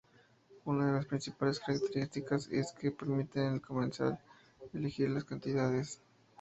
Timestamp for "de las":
0.87-1.05